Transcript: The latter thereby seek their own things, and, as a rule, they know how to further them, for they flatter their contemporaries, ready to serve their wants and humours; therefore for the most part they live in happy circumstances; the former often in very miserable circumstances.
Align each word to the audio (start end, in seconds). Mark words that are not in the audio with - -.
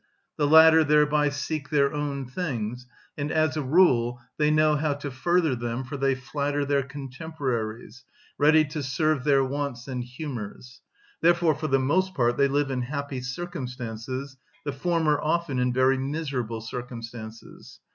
The 0.35 0.47
latter 0.47 0.83
thereby 0.83 1.29
seek 1.29 1.69
their 1.69 1.93
own 1.93 2.25
things, 2.25 2.87
and, 3.15 3.31
as 3.31 3.55
a 3.55 3.61
rule, 3.61 4.19
they 4.39 4.49
know 4.49 4.75
how 4.75 4.95
to 4.95 5.11
further 5.11 5.55
them, 5.55 5.83
for 5.83 5.95
they 5.95 6.15
flatter 6.15 6.65
their 6.65 6.81
contemporaries, 6.81 8.03
ready 8.39 8.65
to 8.65 8.81
serve 8.81 9.23
their 9.23 9.43
wants 9.45 9.87
and 9.87 10.03
humours; 10.03 10.81
therefore 11.21 11.53
for 11.53 11.67
the 11.67 11.77
most 11.77 12.15
part 12.15 12.35
they 12.35 12.47
live 12.47 12.71
in 12.71 12.81
happy 12.81 13.21
circumstances; 13.21 14.37
the 14.65 14.73
former 14.73 15.21
often 15.21 15.59
in 15.59 15.71
very 15.71 15.99
miserable 15.99 16.61
circumstances. 16.61 17.79